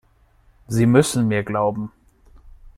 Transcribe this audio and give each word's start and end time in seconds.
Sie 0.67 0.87
müssen 0.87 1.27
mir 1.27 1.43
glauben! 1.43 1.91